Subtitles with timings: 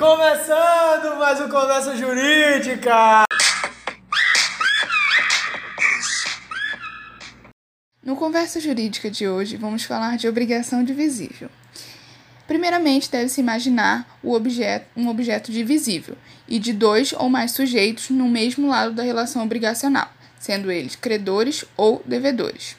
[0.00, 3.24] Começando mais um Conversa Jurídica!
[8.02, 11.50] No Conversa Jurídica de hoje, vamos falar de obrigação divisível.
[12.46, 16.16] Primeiramente, deve-se imaginar o objeto, um objeto divisível
[16.48, 21.62] e de dois ou mais sujeitos no mesmo lado da relação obrigacional, sendo eles credores
[21.76, 22.74] ou devedores.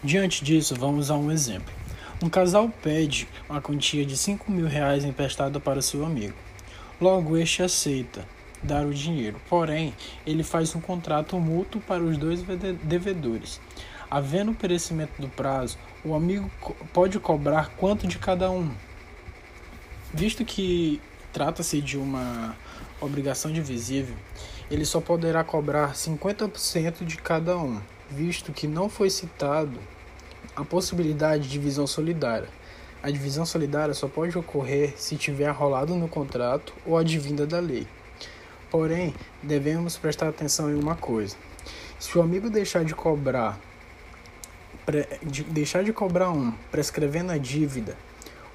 [0.00, 1.83] Diante disso, vamos a um exemplo.
[2.24, 6.32] Um casal pede uma quantia de 5 mil reais emprestada para seu amigo.
[6.98, 8.26] Logo, este aceita
[8.62, 9.92] dar o dinheiro, porém,
[10.26, 12.40] ele faz um contrato mútuo para os dois
[12.82, 13.60] devedores.
[14.10, 16.50] Havendo o perecimento do prazo, o amigo
[16.94, 18.70] pode cobrar quanto de cada um.
[20.14, 22.56] Visto que trata-se de uma
[23.02, 24.16] obrigação divisível,
[24.70, 29.78] ele só poderá cobrar 50% de cada um, visto que não foi citado
[30.54, 32.48] a possibilidade de divisão solidária.
[33.02, 37.86] A divisão solidária só pode ocorrer se tiver rolado no contrato ou advinda da lei.
[38.70, 41.36] Porém, devemos prestar atenção em uma coisa.
[41.98, 43.60] Se o amigo deixar de cobrar
[45.22, 47.96] de, deixar de cobrar um, prescrevendo a dívida,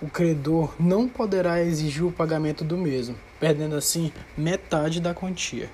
[0.00, 5.70] o credor não poderá exigir o pagamento do mesmo, perdendo assim metade da quantia.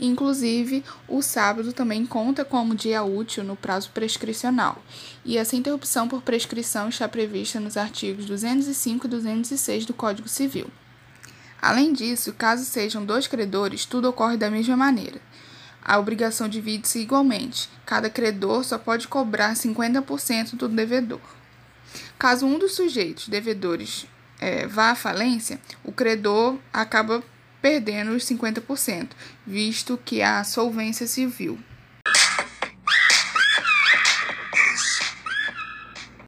[0.00, 4.82] Inclusive, o sábado também conta como dia útil no prazo prescricional,
[5.26, 10.68] e essa interrupção por prescrição está prevista nos artigos 205 e 206 do Código Civil.
[11.60, 15.20] Além disso, caso sejam dois credores, tudo ocorre da mesma maneira.
[15.84, 21.20] A obrigação divide-se igualmente, cada credor só pode cobrar 50% do devedor.
[22.18, 24.06] Caso um dos sujeitos devedores
[24.40, 27.22] é, vá à falência, o credor acaba
[27.60, 29.10] perdendo os 50%,
[29.46, 31.58] visto que há solvência civil.